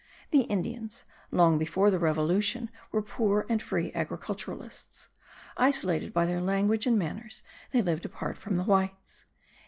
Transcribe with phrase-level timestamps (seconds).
[0.31, 5.09] The Indians, long before the revolution, were poor and free agriculturists;
[5.57, 9.25] isolated by their language and manners they lived apart from the whites.